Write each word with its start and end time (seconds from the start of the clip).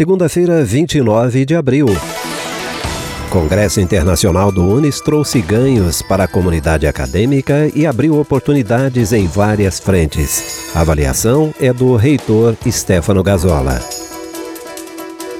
Segunda-feira, 0.00 0.64
29 0.64 1.44
de 1.44 1.54
abril. 1.54 1.84
Congresso 3.28 3.82
Internacional 3.82 4.50
do 4.50 4.66
Unis 4.66 4.98
trouxe 4.98 5.42
ganhos 5.42 6.00
para 6.00 6.24
a 6.24 6.26
comunidade 6.26 6.86
acadêmica 6.86 7.70
e 7.74 7.86
abriu 7.86 8.18
oportunidades 8.18 9.12
em 9.12 9.26
várias 9.26 9.78
frentes. 9.78 10.70
A 10.74 10.80
avaliação 10.80 11.52
é 11.60 11.70
do 11.70 11.96
reitor 11.96 12.56
Stefano 12.66 13.22
Gazola. 13.22 13.78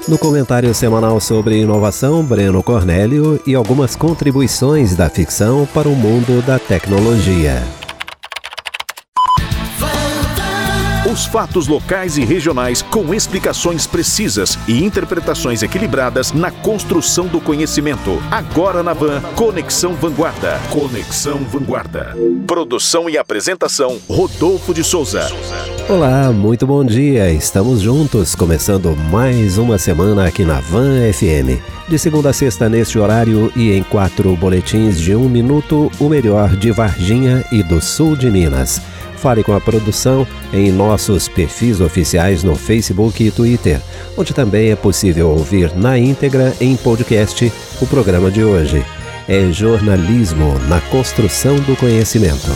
No 0.07 0.19
comentário 0.19 0.71
semanal 0.75 1.19
sobre 1.19 1.57
inovação, 1.57 2.23
Breno 2.23 2.61
Cornélio 2.61 3.41
e 3.47 3.55
algumas 3.55 3.95
contribuições 3.95 4.95
da 4.95 5.09
ficção 5.09 5.67
para 5.73 5.89
o 5.89 5.95
mundo 5.95 6.39
da 6.45 6.59
tecnologia. 6.59 7.63
Os 11.11 11.25
fatos 11.25 11.67
locais 11.67 12.17
e 12.17 12.23
regionais 12.23 12.81
com 12.81 13.13
explicações 13.13 13.85
precisas 13.85 14.57
e 14.65 14.81
interpretações 14.81 15.61
equilibradas 15.61 16.31
na 16.31 16.49
construção 16.49 17.27
do 17.27 17.41
conhecimento. 17.41 18.23
Agora 18.31 18.81
na 18.81 18.93
Van, 18.93 19.19
Conexão 19.35 19.93
Vanguarda. 19.93 20.57
Conexão 20.69 21.39
Vanguarda. 21.39 22.15
Produção 22.47 23.09
e 23.09 23.17
apresentação, 23.17 23.99
Rodolfo 24.09 24.73
de 24.73 24.85
Souza. 24.85 25.29
Olá, 25.89 26.31
muito 26.31 26.65
bom 26.65 26.81
dia. 26.81 27.29
Estamos 27.29 27.81
juntos, 27.81 28.33
começando 28.33 28.95
mais 29.11 29.57
uma 29.57 29.77
semana 29.77 30.27
aqui 30.27 30.45
na 30.45 30.61
Van 30.61 31.11
FM. 31.11 31.59
De 31.89 31.99
segunda 31.99 32.29
a 32.29 32.33
sexta, 32.33 32.69
neste 32.69 32.97
horário 32.97 33.51
e 33.53 33.73
em 33.73 33.83
quatro 33.83 34.33
boletins 34.37 34.97
de 34.97 35.13
um 35.13 35.27
minuto, 35.27 35.91
o 35.99 36.07
melhor 36.07 36.55
de 36.55 36.71
Varginha 36.71 37.43
e 37.51 37.61
do 37.61 37.81
sul 37.81 38.15
de 38.15 38.31
Minas. 38.31 38.81
Fale 39.21 39.43
com 39.43 39.53
a 39.53 39.61
produção 39.61 40.27
em 40.51 40.71
nossos 40.71 41.27
perfis 41.27 41.79
oficiais 41.79 42.43
no 42.43 42.55
Facebook 42.55 43.23
e 43.23 43.29
Twitter, 43.29 43.79
onde 44.17 44.33
também 44.33 44.71
é 44.71 44.75
possível 44.75 45.29
ouvir 45.29 45.75
na 45.77 45.97
íntegra 45.97 46.55
em 46.59 46.75
podcast 46.75 47.53
o 47.79 47.85
programa 47.85 48.31
de 48.31 48.43
hoje. 48.43 48.83
É 49.27 49.51
jornalismo 49.51 50.57
na 50.67 50.81
construção 50.81 51.55
do 51.57 51.75
conhecimento. 51.75 52.49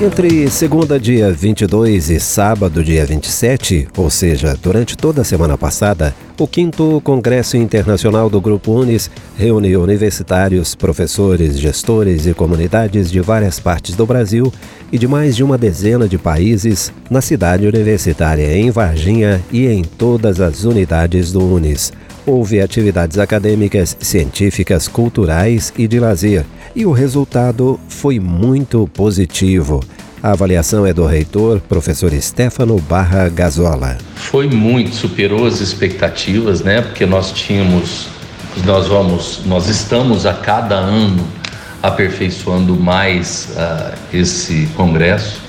Entre 0.00 0.50
segunda, 0.50 0.98
dia 0.98 1.30
22 1.30 2.08
e 2.08 2.18
sábado, 2.18 2.82
dia 2.82 3.04
27, 3.04 3.88
ou 3.96 4.08
seja, 4.08 4.58
durante 4.60 4.96
toda 4.96 5.20
a 5.20 5.24
semana 5.24 5.58
passada, 5.58 6.14
o 6.38 6.46
quinto 6.46 7.00
Congresso 7.04 7.56
Internacional 7.56 8.28
do 8.30 8.40
Grupo 8.40 8.72
Unis 8.72 9.10
reuniu 9.36 9.82
universitários, 9.82 10.74
professores, 10.74 11.58
gestores 11.58 12.26
e 12.26 12.34
comunidades 12.34 13.10
de 13.10 13.20
várias 13.20 13.60
partes 13.60 13.94
do 13.94 14.06
Brasil 14.06 14.52
e 14.90 14.98
de 14.98 15.06
mais 15.06 15.36
de 15.36 15.44
uma 15.44 15.58
dezena 15.58 16.08
de 16.08 16.18
países 16.18 16.92
na 17.10 17.20
cidade 17.20 17.66
universitária 17.66 18.56
em 18.56 18.70
Varginha 18.70 19.42
e 19.52 19.66
em 19.66 19.82
todas 19.82 20.40
as 20.40 20.64
unidades 20.64 21.32
do 21.32 21.40
Unis. 21.40 21.92
Houve 22.24 22.60
atividades 22.60 23.18
acadêmicas, 23.18 23.96
científicas, 24.00 24.86
culturais 24.86 25.72
e 25.76 25.88
de 25.88 25.98
lazer, 25.98 26.44
e 26.74 26.86
o 26.86 26.92
resultado 26.92 27.78
foi 27.88 28.20
muito 28.20 28.88
positivo. 28.94 29.80
A 30.22 30.30
avaliação 30.30 30.86
é 30.86 30.92
do 30.92 31.04
reitor, 31.04 31.58
professor 31.58 32.12
Stefano 32.12 32.78
Barra 32.78 33.28
Gazola. 33.28 33.98
Foi 34.14 34.46
muito, 34.46 34.94
superou 34.94 35.48
as 35.48 35.60
expectativas, 35.60 36.60
né? 36.60 36.80
Porque 36.80 37.04
nós 37.04 37.32
tínhamos, 37.32 38.06
nós 38.64 38.86
vamos, 38.86 39.40
nós 39.46 39.68
estamos 39.68 40.24
a 40.24 40.32
cada 40.32 40.76
ano 40.76 41.26
aperfeiçoando 41.82 42.76
mais 42.76 43.48
uh, 43.56 43.98
esse 44.14 44.68
congresso. 44.76 45.40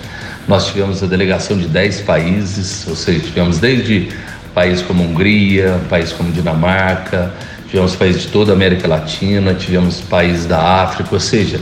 Nós 0.47 0.65
tivemos 0.65 1.03
a 1.03 1.05
delegação 1.05 1.55
de 1.55 1.67
10 1.67 2.01
países, 2.01 2.87
ou 2.87 2.95
seja, 2.95 3.19
tivemos 3.19 3.59
desde 3.59 4.09
países 4.55 4.83
como 4.83 5.03
Hungria, 5.03 5.79
países 5.87 6.13
como 6.13 6.31
Dinamarca, 6.31 7.31
tivemos 7.69 7.95
países 7.95 8.23
de 8.23 8.29
toda 8.29 8.53
a 8.53 8.55
América 8.55 8.87
Latina, 8.87 9.53
tivemos 9.53 10.01
países 10.01 10.47
da 10.47 10.81
África, 10.81 11.09
ou 11.13 11.19
seja, 11.19 11.61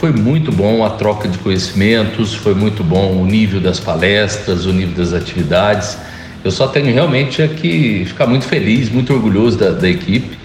foi 0.00 0.12
muito 0.12 0.50
bom 0.50 0.82
a 0.82 0.88
troca 0.88 1.28
de 1.28 1.36
conhecimentos, 1.36 2.34
foi 2.34 2.54
muito 2.54 2.82
bom 2.82 3.20
o 3.20 3.26
nível 3.26 3.60
das 3.60 3.78
palestras, 3.78 4.64
o 4.64 4.72
nível 4.72 4.94
das 4.94 5.12
atividades. 5.12 5.98
Eu 6.42 6.50
só 6.50 6.66
tenho 6.66 6.86
realmente 6.86 7.42
é 7.42 7.46
que 7.46 8.06
ficar 8.06 8.26
muito 8.26 8.46
feliz, 8.46 8.88
muito 8.88 9.12
orgulhoso 9.12 9.58
da, 9.58 9.72
da 9.72 9.86
equipe, 9.86 10.38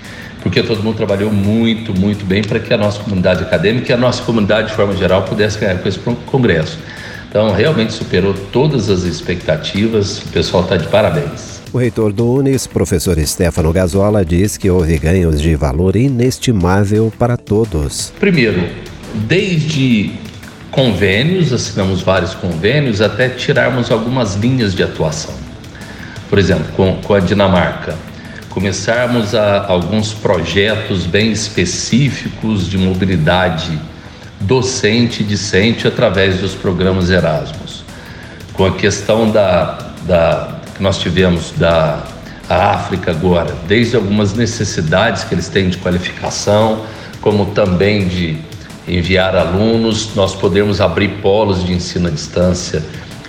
porque 0.43 0.61
todo 0.61 0.83
mundo 0.83 0.97
trabalhou 0.97 1.31
muito, 1.31 1.97
muito 1.97 2.25
bem 2.25 2.43
para 2.43 2.59
que 2.59 2.73
a 2.73 2.77
nossa 2.77 2.99
comunidade 3.01 3.43
acadêmica 3.43 3.93
e 3.93 3.95
a 3.95 3.97
nossa 3.97 4.21
comunidade 4.23 4.67
de 4.67 4.73
forma 4.73 4.93
geral 4.93 5.23
pudesse 5.23 5.57
ganhar 5.57 5.77
com 5.77 5.87
esse 5.87 5.99
congresso. 5.99 6.77
Então, 7.29 7.53
realmente 7.53 7.93
superou 7.93 8.33
todas 8.51 8.89
as 8.89 9.03
expectativas, 9.03 10.17
o 10.17 10.27
pessoal 10.27 10.63
está 10.63 10.75
de 10.75 10.89
parabéns. 10.89 11.61
O 11.71 11.77
reitor 11.77 12.11
do 12.11 12.29
Unis, 12.29 12.67
professor 12.67 13.17
Stefano 13.25 13.71
Gazola, 13.71 14.25
diz 14.25 14.57
que 14.57 14.69
houve 14.69 14.97
ganhos 14.97 15.41
de 15.41 15.55
valor 15.55 15.95
inestimável 15.95 17.11
para 17.17 17.37
todos. 17.37 18.11
Primeiro, 18.19 18.61
desde 19.27 20.13
convênios, 20.71 21.53
assinamos 21.53 22.01
vários 22.01 22.33
convênios, 22.33 23.01
até 23.01 23.29
tirarmos 23.29 23.89
algumas 23.89 24.35
linhas 24.35 24.75
de 24.75 24.83
atuação. 24.83 25.33
Por 26.29 26.37
exemplo, 26.37 26.65
com, 26.75 26.97
com 27.01 27.13
a 27.13 27.19
Dinamarca, 27.19 27.95
começarmos 28.49 29.33
a, 29.33 29.65
alguns 29.67 30.13
projetos 30.13 31.05
bem 31.05 31.31
específicos 31.31 32.69
de 32.69 32.77
mobilidade 32.77 33.79
docente 34.41 35.23
e 35.23 35.25
discente 35.25 35.87
através 35.87 36.39
dos 36.39 36.53
programas 36.53 37.09
Erasmus. 37.09 37.83
Com 38.53 38.65
a 38.65 38.71
questão 38.71 39.31
da, 39.31 39.77
da 40.05 40.55
que 40.75 40.83
nós 40.83 40.97
tivemos 40.97 41.51
da 41.51 42.03
África 42.49 43.11
agora, 43.11 43.55
desde 43.67 43.95
algumas 43.95 44.33
necessidades 44.33 45.23
que 45.23 45.33
eles 45.33 45.47
têm 45.47 45.69
de 45.69 45.77
qualificação, 45.77 46.85
como 47.21 47.47
também 47.47 48.07
de 48.07 48.37
enviar 48.87 49.35
alunos, 49.35 50.15
nós 50.15 50.35
podemos 50.35 50.79
abrir 50.79 51.09
polos 51.21 51.63
de 51.63 51.73
ensino 51.73 52.07
à 52.07 52.11
distância 52.11 52.83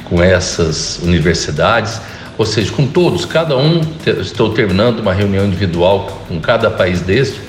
com 0.04 0.22
essas 0.22 0.98
universidades, 1.02 2.00
ou 2.38 2.44
seja, 2.44 2.70
com 2.72 2.86
todos, 2.86 3.24
cada 3.24 3.56
um, 3.56 3.80
estou 4.20 4.52
terminando 4.52 5.00
uma 5.00 5.14
reunião 5.14 5.46
individual 5.46 6.22
com 6.28 6.38
cada 6.38 6.70
país 6.70 7.00
deste, 7.00 7.40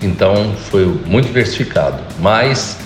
então 0.00 0.52
foi 0.70 0.86
muito 1.06 1.26
diversificado, 1.26 1.98
mas 2.20 2.76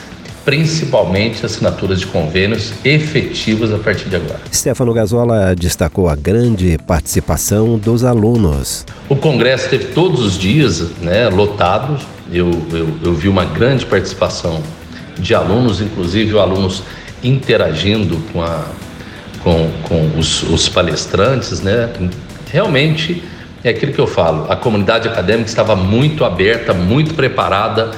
principalmente 0.45 1.45
assinaturas 1.45 2.01
de 2.01 2.07
convênios 2.07 2.73
efetivas 2.85 3.73
a 3.73 3.79
partir 3.79 4.09
de 4.09 4.17
agora. 4.17 4.41
Stefano 4.53 4.93
Gazola 4.93 5.55
destacou 5.55 6.09
a 6.09 6.17
grande 6.17 6.79
participação 6.87 7.79
dos 7.79 8.03
alunos. 8.05 8.85
O 9.09 9.17
congresso 9.17 9.69
teve 9.69 9.87
todos 9.93 10.21
os 10.21 10.39
dias 10.39 10.81
né, 11.01 11.29
lotados, 11.29 12.03
eu, 12.33 12.51
eu, 12.73 12.99
eu 13.03 13.15
vi 13.15 13.29
uma 13.29 13.45
grande 13.45 13.87
participação 13.87 14.63
de 15.19 15.35
alunos, 15.35 15.81
inclusive 15.81 16.39
alunos 16.39 16.83
interagindo 17.23 18.17
com, 18.33 18.43
a, 18.43 18.65
com, 19.43 19.71
com 19.83 20.19
os, 20.19 20.43
os 20.43 20.69
palestrantes, 20.69 21.61
né? 21.61 21.91
Realmente 22.51 23.23
é 23.65 23.71
aquilo 23.71 23.93
que 23.93 24.01
eu 24.01 24.07
falo, 24.07 24.51
a 24.51 24.57
comunidade 24.57 25.09
acadêmica 25.09 25.49
estava 25.49 25.77
muito 25.77 26.25
aberta, 26.25 26.75
muito 26.75 27.15
preparada 27.15 27.93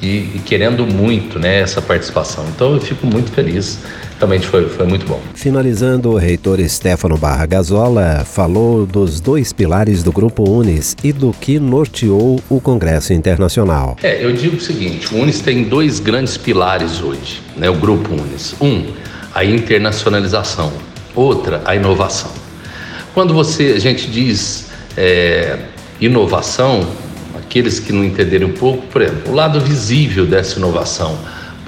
e, 0.00 0.06
e, 0.06 0.42
querendo 0.44 0.86
muito 0.86 1.38
né, 1.38 1.60
essa 1.60 1.82
participação. 1.82 2.46
Então 2.48 2.74
eu 2.74 2.80
fico 2.80 3.06
muito 3.06 3.30
feliz, 3.30 3.80
realmente 4.20 4.46
foi, 4.46 4.68
foi 4.68 4.86
muito 4.86 5.06
bom. 5.06 5.18
Finalizando, 5.34 6.10
o 6.10 6.16
reitor 6.16 6.60
Stefano 6.68 7.16
Barra 7.16 7.46
Gazola 7.46 8.22
falou 8.24 8.84
dos 8.84 9.18
dois 9.18 9.52
pilares 9.52 10.02
do 10.02 10.12
Grupo 10.12 10.48
Unis 10.48 10.94
e 11.02 11.10
do 11.10 11.32
que 11.32 11.58
norteou 11.58 12.38
o 12.48 12.60
Congresso 12.60 13.14
Internacional. 13.14 13.96
É, 14.02 14.22
eu 14.22 14.32
digo 14.32 14.56
o 14.56 14.60
seguinte, 14.60 15.12
o 15.14 15.18
Unis 15.18 15.40
tem 15.40 15.64
dois 15.64 15.98
grandes 15.98 16.36
pilares 16.36 17.00
hoje, 17.02 17.40
né, 17.56 17.70
o 17.70 17.74
Grupo 17.74 18.12
Unis. 18.12 18.54
Um, 18.60 18.84
a 19.34 19.42
internacionalização, 19.42 20.70
outra, 21.14 21.62
a 21.64 21.74
inovação. 21.74 22.30
Quando 23.14 23.32
você, 23.32 23.72
a 23.74 23.80
gente 23.80 24.10
diz 24.10 24.66
é, 24.96 25.58
inovação, 25.98 26.86
aqueles 27.38 27.80
que 27.80 27.92
não 27.92 28.04
entenderem 28.04 28.46
um 28.46 28.52
pouco, 28.52 28.86
por 28.88 29.00
exemplo, 29.00 29.32
o 29.32 29.34
lado 29.34 29.58
visível 29.60 30.26
dessa 30.26 30.58
inovação. 30.58 31.16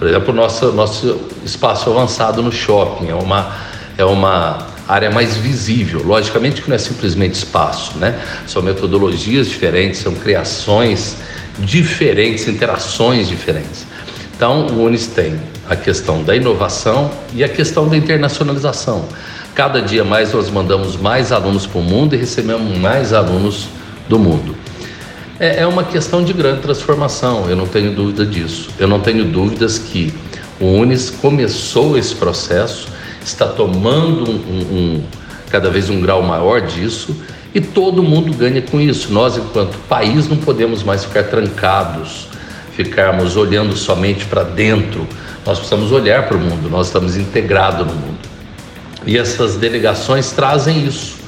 Por 0.02 0.08
exemplo, 0.08 0.34
nosso, 0.34 0.72
nosso 0.72 1.16
espaço 1.44 1.88
avançado 1.88 2.42
no 2.42 2.50
shopping 2.50 3.10
é 3.10 3.14
uma, 3.14 3.52
é 3.96 4.04
uma 4.04 4.66
área 4.88 5.12
mais 5.12 5.36
visível. 5.36 6.02
Logicamente 6.02 6.60
que 6.60 6.68
não 6.68 6.74
é 6.74 6.78
simplesmente 6.78 7.34
espaço, 7.34 7.96
né? 7.98 8.20
São 8.48 8.62
metodologias 8.62 9.46
diferentes, 9.46 10.00
são 10.00 10.12
criações 10.12 11.18
diferentes, 11.60 12.48
interações 12.48 13.28
diferentes. 13.28 13.86
Então, 14.34 14.66
o 14.66 14.82
UNIS 14.82 15.06
tem 15.06 15.40
a 15.70 15.76
questão 15.76 16.24
da 16.24 16.34
inovação 16.34 17.08
e 17.32 17.44
a 17.44 17.48
questão 17.48 17.88
da 17.88 17.96
internacionalização. 17.96 19.04
Cada 19.54 19.80
dia 19.80 20.02
mais 20.02 20.32
nós 20.32 20.50
mandamos 20.50 20.96
mais 20.96 21.30
alunos 21.30 21.64
para 21.64 21.78
o 21.78 21.84
mundo 21.84 22.16
e 22.16 22.18
recebemos 22.18 22.76
mais 22.76 23.12
alunos 23.12 23.68
do 24.08 24.18
mundo. 24.18 24.61
É, 25.40 25.62
é 25.62 25.66
uma 25.66 25.84
questão 25.84 26.22
de 26.22 26.32
grande 26.32 26.60
transformação, 26.60 27.48
eu 27.48 27.56
não 27.56 27.66
tenho 27.66 27.92
dúvida 27.92 28.24
disso. 28.24 28.68
Eu 28.78 28.86
não 28.86 29.00
tenho 29.00 29.24
dúvidas 29.24 29.78
que 29.78 30.12
o 30.60 30.66
Unis 30.66 31.10
começou 31.10 31.98
esse 31.98 32.14
processo, 32.14 32.88
está 33.24 33.46
tomando 33.46 34.30
um, 34.30 34.34
um, 34.34 35.04
cada 35.50 35.70
vez 35.70 35.90
um 35.90 36.00
grau 36.00 36.22
maior 36.22 36.60
disso 36.62 37.14
E 37.54 37.60
todo 37.60 38.02
mundo 38.02 38.32
ganha 38.34 38.62
com 38.62 38.80
isso. 38.80 39.12
Nós, 39.12 39.36
enquanto 39.36 39.76
país, 39.88 40.28
não 40.28 40.36
podemos 40.36 40.82
mais 40.82 41.04
ficar 41.04 41.24
trancados, 41.24 42.26
ficarmos 42.74 43.36
olhando 43.36 43.76
somente 43.76 44.24
para 44.24 44.42
dentro. 44.42 45.06
Nós 45.44 45.58
precisamos 45.58 45.92
olhar 45.92 46.28
para 46.28 46.36
o 46.36 46.40
mundo, 46.40 46.70
nós 46.70 46.86
estamos 46.86 47.16
integrados 47.16 47.86
no 47.86 47.92
mundo. 47.92 48.18
E 49.04 49.18
essas 49.18 49.56
delegações 49.56 50.30
trazem 50.30 50.86
isso. 50.86 51.21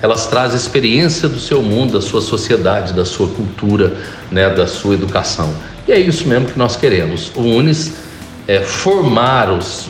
Elas 0.00 0.26
trazem 0.26 0.56
experiência 0.56 1.28
do 1.28 1.40
seu 1.40 1.62
mundo, 1.62 1.94
da 1.94 2.00
sua 2.00 2.20
sociedade, 2.20 2.92
da 2.92 3.04
sua 3.04 3.28
cultura, 3.28 3.96
né, 4.30 4.48
da 4.48 4.66
sua 4.66 4.94
educação. 4.94 5.52
E 5.86 5.92
é 5.92 5.98
isso 5.98 6.26
mesmo 6.28 6.46
que 6.46 6.58
nós 6.58 6.76
queremos. 6.76 7.32
O 7.34 7.40
UNES 7.40 7.92
é 8.48 8.62
formar 8.62 9.50
os, 9.50 9.86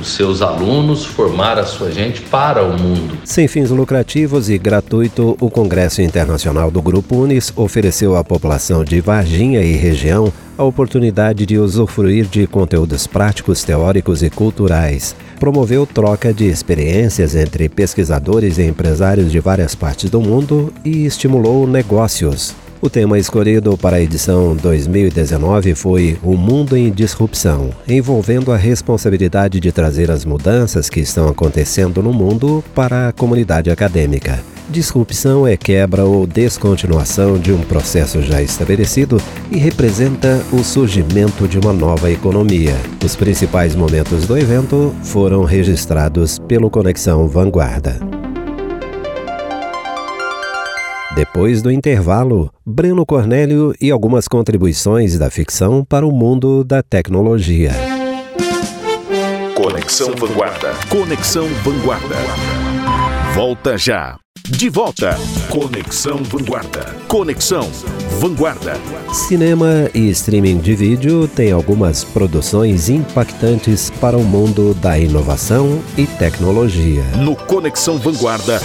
os, 0.00 0.14
seus 0.14 0.40
alunos, 0.40 1.04
formar 1.04 1.58
a 1.58 1.64
sua 1.64 1.90
gente 1.90 2.20
para 2.22 2.62
o 2.62 2.78
mundo. 2.78 3.18
Sem 3.24 3.48
fins 3.48 3.70
lucrativos 3.70 4.48
e 4.48 4.56
gratuito, 4.56 5.36
o 5.40 5.50
Congresso 5.50 6.00
Internacional 6.00 6.70
do 6.70 6.80
Grupo 6.80 7.16
Unis 7.16 7.52
ofereceu 7.56 8.14
à 8.14 8.22
população 8.22 8.84
de 8.84 9.00
Varginha 9.00 9.60
e 9.60 9.72
região 9.72 10.32
a 10.56 10.62
oportunidade 10.62 11.44
de 11.44 11.58
usufruir 11.58 12.26
de 12.26 12.46
conteúdos 12.46 13.08
práticos, 13.08 13.64
teóricos 13.64 14.22
e 14.22 14.30
culturais. 14.30 15.16
Promoveu 15.40 15.84
troca 15.84 16.32
de 16.32 16.46
experiências 16.46 17.34
entre 17.34 17.68
pesquisadores 17.68 18.56
e 18.58 18.62
empresários 18.62 19.32
de 19.32 19.40
várias 19.40 19.74
partes 19.74 20.08
do 20.08 20.20
mundo 20.20 20.72
e 20.84 21.04
estimulou 21.04 21.66
negócios. 21.66 22.54
O 22.80 22.90
tema 22.90 23.18
escolhido 23.18 23.76
para 23.78 23.96
a 23.96 24.02
edição 24.02 24.54
2019 24.54 25.74
foi 25.74 26.18
O 26.22 26.36
Mundo 26.36 26.76
em 26.76 26.90
Disrupção, 26.90 27.70
envolvendo 27.88 28.52
a 28.52 28.56
responsabilidade 28.56 29.58
de 29.58 29.72
trazer 29.72 30.10
as 30.10 30.26
mudanças 30.26 30.90
que 30.90 31.00
estão 31.00 31.26
acontecendo 31.26 32.02
no 32.02 32.12
mundo 32.12 32.62
para 32.74 33.08
a 33.08 33.12
comunidade 33.12 33.70
acadêmica. 33.70 34.38
Disrupção 34.68 35.46
é 35.46 35.56
quebra 35.56 36.04
ou 36.04 36.26
descontinuação 36.26 37.38
de 37.38 37.52
um 37.52 37.60
processo 37.62 38.20
já 38.20 38.42
estabelecido 38.42 39.16
e 39.50 39.56
representa 39.56 40.44
o 40.52 40.62
surgimento 40.62 41.48
de 41.48 41.58
uma 41.58 41.72
nova 41.72 42.10
economia. 42.10 42.74
Os 43.02 43.16
principais 43.16 43.74
momentos 43.74 44.26
do 44.26 44.36
evento 44.36 44.94
foram 45.02 45.44
registrados 45.44 46.38
pelo 46.40 46.68
Conexão 46.68 47.26
Vanguarda. 47.26 48.25
Depois 51.16 51.62
do 51.62 51.70
intervalo, 51.70 52.52
Breno 52.64 53.06
Cornélio 53.06 53.72
e 53.80 53.90
algumas 53.90 54.28
contribuições 54.28 55.18
da 55.18 55.30
ficção 55.30 55.82
para 55.82 56.06
o 56.06 56.12
mundo 56.12 56.62
da 56.62 56.82
tecnologia. 56.82 57.70
Conexão 59.54 60.14
Vanguarda. 60.14 60.74
Conexão 60.90 61.48
Vanguarda. 61.64 62.16
Volta 63.34 63.78
já. 63.78 64.18
De 64.46 64.68
volta. 64.68 65.16
Conexão 65.48 66.18
Vanguarda. 66.18 66.94
Conexão 67.08 67.66
Vanguarda. 68.20 68.74
Cinema 69.10 69.90
e 69.94 70.10
streaming 70.10 70.58
de 70.58 70.74
vídeo 70.74 71.26
têm 71.26 71.50
algumas 71.50 72.04
produções 72.04 72.90
impactantes 72.90 73.88
para 73.88 74.18
o 74.18 74.22
mundo 74.22 74.74
da 74.74 74.98
inovação 74.98 75.80
e 75.96 76.06
tecnologia. 76.06 77.04
No 77.16 77.34
Conexão 77.34 77.96
Vanguarda. 77.96 78.60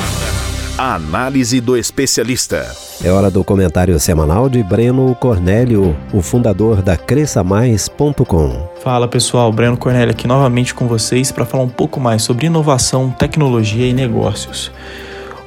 A 0.78 0.96
análise 0.96 1.60
do 1.60 1.78
especialista. 1.78 2.74
É 3.04 3.12
hora 3.12 3.30
do 3.30 3.44
comentário 3.44 4.00
semanal 4.00 4.50
de 4.50 4.64
Breno 4.64 5.14
Cornélio, 5.16 5.96
o 6.14 6.22
fundador 6.22 6.82
da 6.82 6.96
cresçamais.com. 6.96 8.70
Fala 8.82 9.08
pessoal, 9.08 9.52
Breno 9.52 9.78
Cornélio 9.78 10.12
aqui 10.12 10.28
novamente 10.28 10.74
com 10.74 10.88
vocês 10.88 11.32
para 11.32 11.46
falar 11.46 11.64
um 11.64 11.70
pouco 11.70 12.00
mais 12.00 12.24
sobre 12.24 12.48
inovação, 12.48 13.12
tecnologia 13.12 13.86
e 13.86 13.94
negócios. 13.94 14.72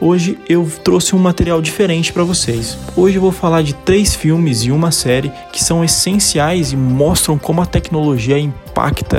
Hoje 0.00 0.38
eu 0.48 0.70
trouxe 0.84 1.16
um 1.16 1.18
material 1.18 1.62
diferente 1.62 2.12
para 2.12 2.22
vocês. 2.22 2.76
Hoje 2.94 3.16
eu 3.16 3.22
vou 3.22 3.32
falar 3.32 3.62
de 3.62 3.74
três 3.74 4.14
filmes 4.14 4.62
e 4.62 4.70
uma 4.70 4.92
série 4.92 5.32
que 5.52 5.62
são 5.62 5.82
essenciais 5.82 6.72
e 6.72 6.76
mostram 6.76 7.38
como 7.38 7.62
a 7.62 7.66
tecnologia 7.66 8.38
impacta 8.38 8.63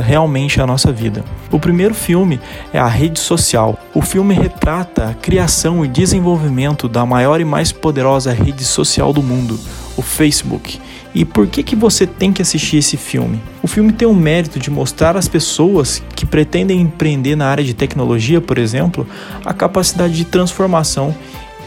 realmente 0.02 0.62
a 0.62 0.68
nossa 0.68 0.92
vida. 0.92 1.24
O 1.52 1.60
primeiro 1.60 1.94
filme 1.94 2.40
é 2.74 2.80
A 2.80 2.88
Rede 2.88 3.20
Social. 3.20 3.80
O 3.94 4.02
filme 4.02 4.34
retrata 4.34 5.10
a 5.10 5.14
criação 5.14 5.86
e 5.86 5.88
desenvolvimento 5.88 6.88
da 6.88 7.06
maior 7.06 7.40
e 7.40 7.46
mais 7.46 7.72
poderosa 7.72 8.34
rede 8.34 8.64
social 8.64 9.14
do 9.14 9.24
mundo, 9.24 9.60
o 9.96 10.02
Facebook. 10.02 10.80
E 11.14 11.24
por 11.24 11.48
que, 11.48 11.64
que 11.64 11.76
você 11.76 12.06
tem 12.06 12.34
que 12.34 12.42
assistir 12.42 12.78
esse 12.78 12.98
filme? 12.98 13.42
O 13.64 13.68
filme 13.68 13.94
tem 13.94 14.06
o 14.08 14.14
mérito 14.14 14.60
de 14.60 14.70
mostrar 14.70 15.16
às 15.16 15.30
pessoas 15.30 16.04
que 16.14 16.26
pretendem 16.26 16.82
empreender 16.82 17.38
na 17.38 17.48
área 17.48 17.64
de 17.64 17.74
tecnologia, 17.74 18.42
por 18.42 18.58
exemplo, 18.58 19.08
a 19.46 19.54
capacidade 19.54 20.14
de 20.14 20.26
transformação 20.26 21.16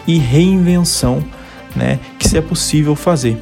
e 0.07 0.19
reinvenção 0.19 1.25
né, 1.75 1.99
que 2.19 2.29
se 2.29 2.37
é 2.37 2.41
possível 2.43 2.95
fazer 2.95 3.39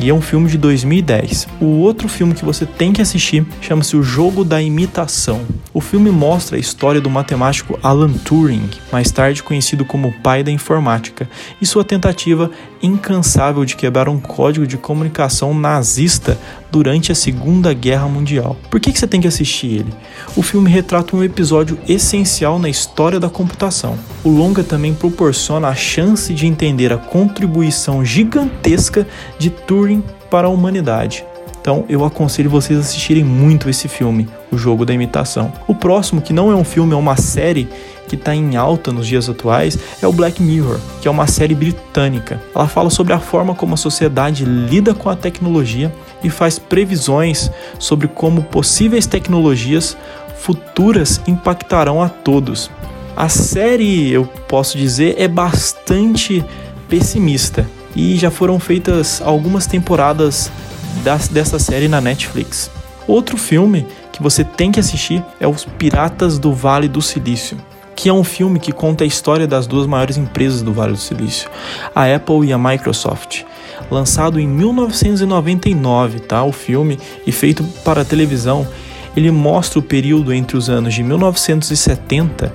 e 0.00 0.08
é 0.08 0.14
um 0.14 0.20
filme 0.20 0.48
de 0.48 0.56
2010. 0.58 1.48
O 1.60 1.80
outro 1.80 2.08
filme 2.08 2.34
que 2.34 2.44
você 2.44 2.64
tem 2.64 2.92
que 2.92 3.02
assistir 3.02 3.44
chama-se 3.60 3.96
O 3.96 4.02
Jogo 4.02 4.44
da 4.44 4.62
Imitação. 4.62 5.44
O 5.74 5.80
filme 5.80 6.10
mostra 6.10 6.56
a 6.56 6.60
história 6.60 7.00
do 7.00 7.10
matemático 7.10 7.78
Alan 7.82 8.12
Turing, 8.12 8.68
mais 8.92 9.10
tarde 9.10 9.42
conhecido 9.42 9.84
como 9.84 10.12
pai 10.22 10.42
da 10.42 10.50
informática, 10.50 11.28
e 11.60 11.66
sua 11.66 11.84
tentativa 11.84 12.50
incansável 12.82 13.64
de 13.64 13.76
quebrar 13.76 14.08
um 14.08 14.18
código 14.18 14.66
de 14.66 14.76
comunicação 14.76 15.52
nazista 15.54 16.38
durante 16.70 17.10
a 17.10 17.14
Segunda 17.14 17.72
Guerra 17.72 18.08
Mundial. 18.08 18.56
Por 18.70 18.80
que, 18.80 18.92
que 18.92 18.98
você 18.98 19.06
tem 19.06 19.20
que 19.20 19.28
assistir 19.28 19.80
ele? 19.80 19.94
O 20.36 20.42
filme 20.42 20.70
retrata 20.70 21.16
um 21.16 21.24
episódio 21.24 21.78
essencial 21.88 22.58
na 22.58 22.68
história 22.68 23.18
da 23.18 23.28
computação. 23.28 23.98
O 24.22 24.30
longa 24.30 24.62
também 24.62 24.94
proporciona 24.94 25.68
a 25.68 25.74
chance 25.74 26.32
de 26.34 26.46
entender 26.46 26.92
a 26.92 26.98
contribuição 26.98 28.04
gigantesca 28.04 29.06
de 29.38 29.50
Turing 29.50 30.02
para 30.30 30.46
a 30.46 30.50
humanidade. 30.50 31.24
Então 31.68 31.84
eu 31.86 32.02
aconselho 32.02 32.48
vocês 32.48 32.78
a 32.78 32.80
assistirem 32.80 33.22
muito 33.22 33.68
esse 33.68 33.88
filme, 33.88 34.26
O 34.50 34.56
Jogo 34.56 34.86
da 34.86 34.94
Imitação. 34.94 35.52
O 35.66 35.74
próximo, 35.74 36.22
que 36.22 36.32
não 36.32 36.50
é 36.50 36.54
um 36.54 36.64
filme, 36.64 36.94
é 36.94 36.96
uma 36.96 37.14
série 37.18 37.68
que 38.08 38.14
está 38.14 38.34
em 38.34 38.56
alta 38.56 38.90
nos 38.90 39.06
dias 39.06 39.28
atuais, 39.28 39.78
é 40.00 40.06
o 40.06 40.12
Black 40.14 40.42
Mirror, 40.42 40.80
que 41.02 41.06
é 41.06 41.10
uma 41.10 41.26
série 41.26 41.54
britânica. 41.54 42.40
Ela 42.54 42.66
fala 42.66 42.88
sobre 42.88 43.12
a 43.12 43.18
forma 43.18 43.54
como 43.54 43.74
a 43.74 43.76
sociedade 43.76 44.46
lida 44.46 44.94
com 44.94 45.10
a 45.10 45.14
tecnologia 45.14 45.94
e 46.24 46.30
faz 46.30 46.58
previsões 46.58 47.50
sobre 47.78 48.08
como 48.08 48.44
possíveis 48.44 49.06
tecnologias 49.06 49.94
futuras 50.38 51.20
impactarão 51.26 52.02
a 52.02 52.08
todos. 52.08 52.70
A 53.14 53.28
série, 53.28 54.10
eu 54.10 54.24
posso 54.48 54.78
dizer, 54.78 55.16
é 55.18 55.28
bastante 55.28 56.42
pessimista 56.88 57.66
e 57.94 58.16
já 58.16 58.30
foram 58.30 58.58
feitas 58.58 59.20
algumas 59.20 59.66
temporadas 59.66 60.50
dessa 60.98 61.58
série 61.58 61.88
na 61.88 62.00
Netflix. 62.00 62.70
Outro 63.06 63.36
filme 63.36 63.86
que 64.12 64.22
você 64.22 64.44
tem 64.44 64.70
que 64.70 64.80
assistir 64.80 65.24
é 65.40 65.46
Os 65.46 65.64
Piratas 65.64 66.38
do 66.38 66.52
Vale 66.52 66.88
do 66.88 67.00
Silício, 67.00 67.56
que 67.96 68.08
é 68.08 68.12
um 68.12 68.22
filme 68.22 68.58
que 68.58 68.70
conta 68.70 69.04
a 69.04 69.06
história 69.06 69.46
das 69.46 69.66
duas 69.66 69.86
maiores 69.86 70.16
empresas 70.16 70.62
do 70.62 70.72
Vale 70.72 70.92
do 70.92 70.98
Silício, 70.98 71.48
a 71.94 72.04
Apple 72.14 72.46
e 72.46 72.52
a 72.52 72.58
Microsoft. 72.58 73.44
Lançado 73.90 74.38
em 74.38 74.46
1999, 74.46 76.20
tá? 76.20 76.44
O 76.44 76.52
filme 76.52 76.98
e 77.26 77.32
feito 77.32 77.64
para 77.84 78.04
televisão, 78.04 78.68
ele 79.16 79.30
mostra 79.30 79.78
o 79.78 79.82
período 79.82 80.32
entre 80.32 80.56
os 80.56 80.68
anos 80.68 80.94
de 80.94 81.02
1970 81.02 82.52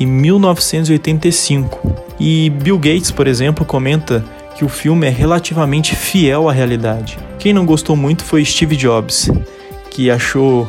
e 0.00 0.06
1985. 0.06 1.96
E 2.18 2.50
Bill 2.50 2.78
Gates, 2.78 3.10
por 3.10 3.26
exemplo, 3.26 3.64
comenta 3.64 4.24
que 4.56 4.64
o 4.64 4.68
filme 4.68 5.06
é 5.06 5.10
relativamente 5.10 5.94
fiel 5.94 6.48
à 6.48 6.52
realidade. 6.52 7.18
Quem 7.38 7.52
não 7.52 7.66
gostou 7.66 7.96
muito 7.96 8.24
foi 8.24 8.44
Steve 8.44 8.76
Jobs, 8.76 9.30
que 9.90 10.10
achou 10.10 10.68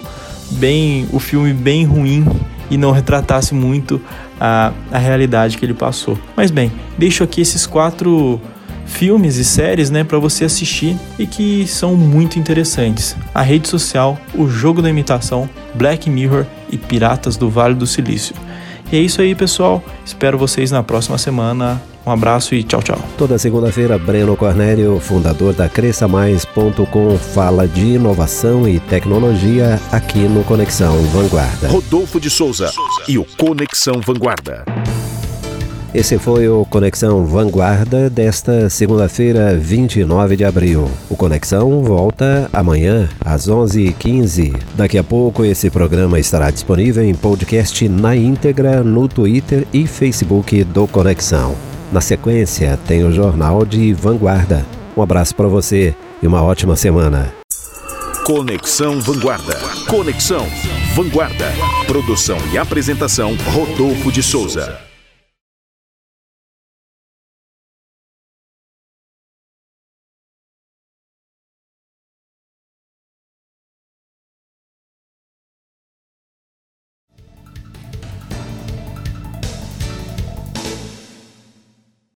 bem 0.52 1.08
o 1.12 1.20
filme 1.20 1.54
bem 1.54 1.86
ruim 1.86 2.26
e 2.70 2.78
não 2.78 2.92
retratasse 2.92 3.54
muito 3.54 4.02
a, 4.40 4.72
a 4.92 4.98
realidade 4.98 5.58
que 5.58 5.66
ele 5.66 5.74
passou. 5.74 6.18
Mas 6.36 6.52
bem, 6.52 6.72
deixo 6.98 7.24
aqui 7.24 7.42
esses 7.42 7.66
quatro 7.66 8.42
filmes 8.86 9.38
e 9.38 9.46
séries, 9.46 9.90
né, 9.90 10.04
para 10.04 10.20
você 10.20 10.46
assistir 10.46 10.98
e 11.18 11.26
que 11.26 11.66
são 11.68 11.96
muito 11.96 12.38
interessantes. 12.38 13.16
A 13.34 13.42
rede 13.42 13.68
social, 13.68 14.18
o 14.36 14.48
jogo 14.48 14.82
da 14.82 14.90
imitação, 14.90 15.50
Black 15.74 16.10
Mirror 16.10 16.46
e 16.70 16.78
Piratas 16.78 17.38
do 17.38 17.50
Vale 17.50 17.76
do 17.76 17.88
Silício. 17.88 18.36
E 18.92 18.98
é 18.98 19.00
isso 19.00 19.22
aí, 19.22 19.34
pessoal. 19.34 19.84
Espero 20.06 20.38
vocês 20.38 20.70
na 20.70 20.84
próxima 20.84 21.18
semana. 21.18 21.82
Um 22.06 22.12
abraço 22.12 22.54
e 22.54 22.64
tchau, 22.64 22.82
tchau. 22.82 23.00
Toda 23.18 23.38
segunda-feira, 23.38 23.98
Breno 23.98 24.36
Cornélio, 24.36 25.00
fundador 25.00 25.54
da 25.54 25.70
CresçaMais.com, 25.70 27.18
fala 27.18 27.66
de 27.68 27.94
inovação 27.94 28.68
e 28.68 28.80
tecnologia 28.80 29.80
aqui 29.92 30.20
no 30.20 30.44
Conexão 30.44 31.02
Vanguarda. 31.04 31.70
Rodolfo 31.70 32.20
de 32.20 32.30
Souza 32.30 32.70
e 33.08 33.18
o 33.18 33.26
Conexão 33.38 34.02
Vanguarda. 34.02 34.66
Esse 35.94 36.18
foi 36.18 36.50
o 36.50 36.66
Conexão 36.66 37.24
Vanguarda 37.24 38.10
desta 38.10 38.68
segunda-feira, 38.68 39.56
29 39.56 40.36
de 40.36 40.44
abril. 40.44 40.90
O 41.08 41.16
Conexão 41.16 41.84
volta 41.84 42.50
amanhã 42.52 43.08
às 43.24 43.48
11h15. 43.48 44.60
Daqui 44.76 44.98
a 44.98 45.04
pouco 45.04 45.46
esse 45.46 45.70
programa 45.70 46.20
estará 46.20 46.50
disponível 46.50 47.04
em 47.04 47.14
podcast 47.14 47.88
na 47.88 48.16
íntegra 48.16 48.84
no 48.84 49.08
Twitter 49.08 49.68
e 49.72 49.86
Facebook 49.86 50.64
do 50.64 50.88
Conexão. 50.88 51.56
Na 51.94 52.02
sequência, 52.02 52.76
tem 52.88 53.04
o 53.04 53.12
Jornal 53.12 53.64
de 53.64 53.94
Vanguarda. 53.94 54.66
Um 54.98 55.04
abraço 55.04 55.36
para 55.36 55.48
você 55.48 55.96
e 56.24 56.26
uma 56.26 56.42
ótima 56.42 56.76
semana. 56.76 57.32
Conexão 58.26 59.00
Vanguarda. 59.00 59.60
Conexão 59.88 60.48
Vanguarda. 60.96 61.54
Produção 61.86 62.40
e 62.52 62.58
apresentação 62.58 63.38
Rodolfo 63.54 64.12
de 64.12 64.24
Souza. 64.24 64.93